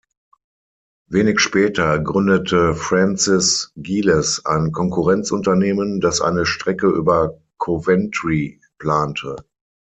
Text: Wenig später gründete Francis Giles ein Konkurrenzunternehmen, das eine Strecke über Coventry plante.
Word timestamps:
Wenig 1.11 1.39
später 1.39 1.99
gründete 1.99 2.73
Francis 2.73 3.71
Giles 3.75 4.43
ein 4.47 4.71
Konkurrenzunternehmen, 4.71 5.99
das 6.01 6.21
eine 6.21 6.47
Strecke 6.47 6.87
über 6.87 7.39
Coventry 7.59 8.59
plante. 8.79 9.35